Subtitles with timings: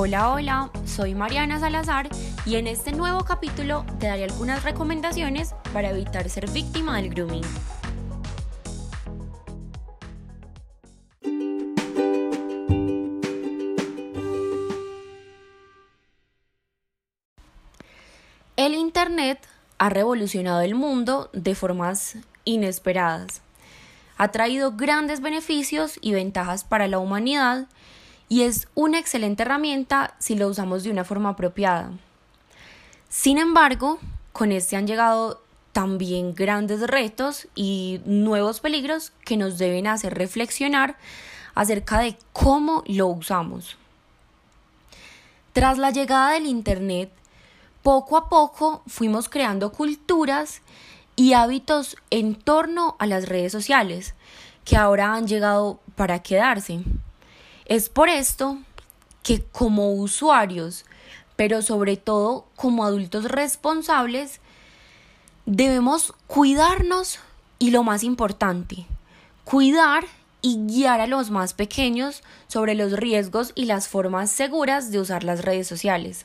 [0.00, 2.08] Hola, hola, soy Mariana Salazar
[2.46, 7.42] y en este nuevo capítulo te daré algunas recomendaciones para evitar ser víctima del grooming.
[18.56, 23.42] El Internet ha revolucionado el mundo de formas inesperadas.
[24.16, 27.66] Ha traído grandes beneficios y ventajas para la humanidad
[28.28, 31.90] y es una excelente herramienta si lo usamos de una forma apropiada.
[33.08, 33.98] Sin embargo,
[34.32, 35.40] con este han llegado
[35.72, 40.96] también grandes retos y nuevos peligros que nos deben hacer reflexionar
[41.54, 43.76] acerca de cómo lo usamos.
[45.52, 47.10] Tras la llegada del Internet,
[47.82, 50.62] poco a poco fuimos creando culturas
[51.16, 54.14] y hábitos en torno a las redes sociales
[54.64, 56.80] que ahora han llegado para quedarse.
[57.68, 58.56] Es por esto
[59.22, 60.86] que como usuarios,
[61.36, 64.40] pero sobre todo como adultos responsables,
[65.44, 67.20] debemos cuidarnos
[67.58, 68.86] y lo más importante,
[69.44, 70.04] cuidar
[70.40, 75.22] y guiar a los más pequeños sobre los riesgos y las formas seguras de usar
[75.22, 76.24] las redes sociales.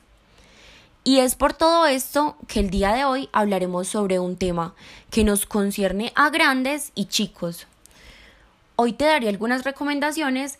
[1.04, 4.76] Y es por todo esto que el día de hoy hablaremos sobre un tema
[5.12, 7.68] que nos concierne a grandes y chicos.
[8.78, 10.58] Hoy te daré algunas recomendaciones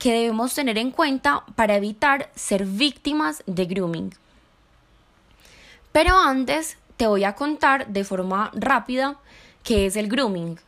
[0.00, 4.14] que debemos tener en cuenta para evitar ser víctimas de grooming.
[5.92, 9.18] Pero antes te voy a contar de forma rápida
[9.62, 10.58] qué es el grooming.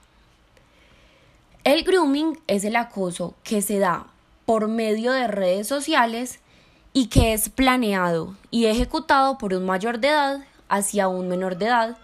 [1.64, 4.06] El grooming es el acoso que se da
[4.44, 6.40] por medio de redes sociales
[6.92, 11.66] y que es planeado y ejecutado por un mayor de edad hacia un menor de
[11.66, 11.96] edad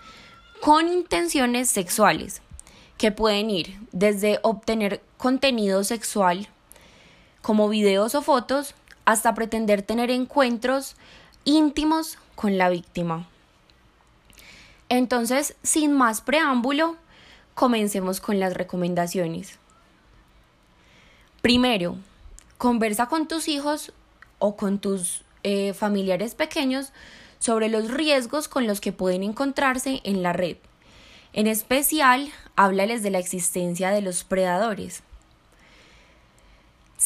[0.62, 2.40] con intenciones sexuales
[2.96, 6.48] que pueden ir desde obtener contenido sexual
[7.42, 10.96] como videos o fotos, hasta pretender tener encuentros
[11.44, 13.26] íntimos con la víctima.
[14.88, 16.96] Entonces, sin más preámbulo,
[17.54, 19.58] comencemos con las recomendaciones.
[21.42, 21.96] Primero,
[22.56, 23.92] conversa con tus hijos
[24.38, 26.92] o con tus eh, familiares pequeños
[27.38, 30.56] sobre los riesgos con los que pueden encontrarse en la red.
[31.32, 35.02] En especial, háblales de la existencia de los predadores.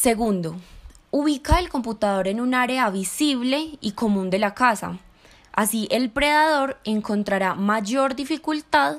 [0.03, 0.57] Segundo,
[1.11, 4.99] ubica el computador en un área visible y común de la casa.
[5.53, 8.97] Así el predador encontrará mayor dificultad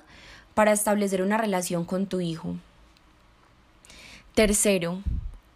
[0.55, 2.57] para establecer una relación con tu hijo.
[4.35, 5.03] Tercero,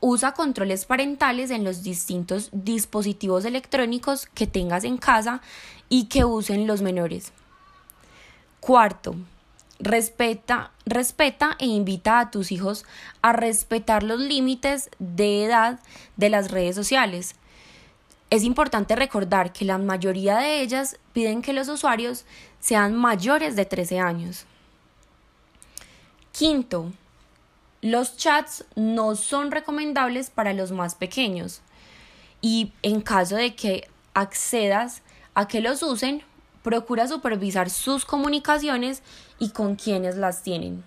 [0.01, 5.41] usa controles parentales en los distintos dispositivos electrónicos que tengas en casa
[5.89, 7.33] y que usen los menores.
[8.61, 9.15] Cuarto,
[9.81, 12.85] Respeta, respeta e invita a tus hijos
[13.23, 15.79] a respetar los límites de edad
[16.17, 17.37] de las redes sociales.
[18.31, 22.25] Es importante recordar que la mayoría de ellas piden que los usuarios
[22.61, 24.47] sean mayores de 13 años.
[26.33, 26.93] Quinto,
[27.81, 31.63] los chats no son recomendables para los más pequeños
[32.41, 35.03] y en caso de que accedas
[35.35, 36.23] a que los usen,
[36.63, 39.03] procura supervisar sus comunicaciones
[39.39, 40.85] y con quienes las tienen.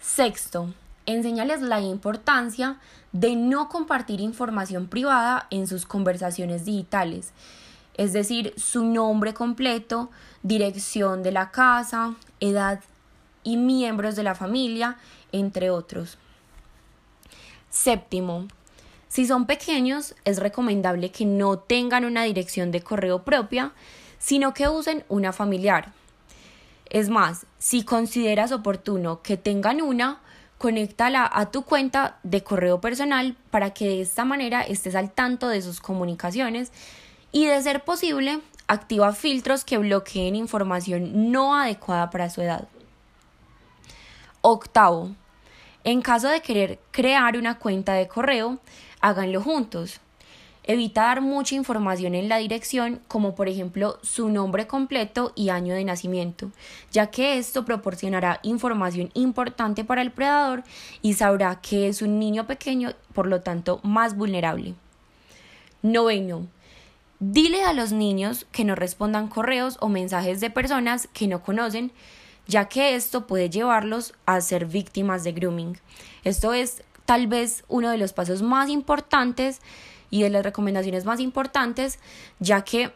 [0.00, 0.72] Sexto,
[1.06, 2.78] enséñales la importancia
[3.12, 7.32] de no compartir información privada en sus conversaciones digitales,
[7.94, 10.10] es decir, su nombre completo,
[10.42, 12.80] dirección de la casa, edad
[13.42, 14.96] y miembros de la familia,
[15.32, 16.16] entre otros.
[17.68, 18.48] Séptimo,
[19.10, 23.72] si son pequeños, es recomendable que no tengan una dirección de correo propia,
[24.20, 25.92] sino que usen una familiar.
[26.88, 30.20] Es más, si consideras oportuno que tengan una,
[30.58, 35.48] conéctala a tu cuenta de correo personal para que de esta manera estés al tanto
[35.48, 36.70] de sus comunicaciones
[37.32, 42.68] y de ser posible, activa filtros que bloqueen información no adecuada para su edad.
[44.40, 45.16] Octavo,
[45.84, 48.58] en caso de querer crear una cuenta de correo,
[49.00, 50.00] háganlo juntos.
[50.64, 55.74] Evita dar mucha información en la dirección, como por ejemplo su nombre completo y año
[55.74, 56.52] de nacimiento,
[56.92, 60.62] ya que esto proporcionará información importante para el predador
[61.00, 64.74] y sabrá que es un niño pequeño, por lo tanto más vulnerable.
[65.82, 66.46] Noveno.
[67.20, 71.90] Dile a los niños que no respondan correos o mensajes de personas que no conocen,
[72.46, 75.78] ya que esto puede llevarlos a ser víctimas de grooming.
[76.24, 79.60] Esto es tal vez uno de los pasos más importantes
[80.10, 81.98] y de las recomendaciones más importantes,
[82.38, 82.92] ya que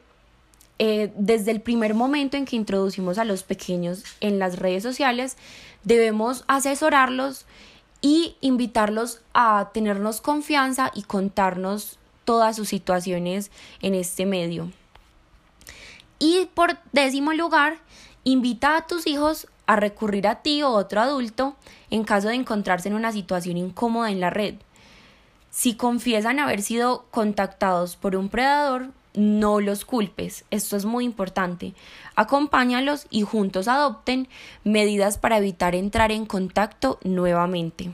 [0.78, 5.36] eh, desde el primer momento en que introducimos a los pequeños en las redes sociales,
[5.84, 7.46] debemos asesorarlos
[8.00, 13.50] y invitarlos a tenernos confianza y contarnos todas sus situaciones
[13.80, 14.70] en este medio.
[16.18, 17.78] Y por décimo lugar,
[18.24, 21.56] Invita a tus hijos a recurrir a ti o otro adulto
[21.90, 24.54] en caso de encontrarse en una situación incómoda en la red.
[25.50, 31.74] Si confiesan haber sido contactados por un predador, no los culpes, esto es muy importante.
[32.16, 34.26] Acompáñalos y juntos adopten
[34.64, 37.92] medidas para evitar entrar en contacto nuevamente.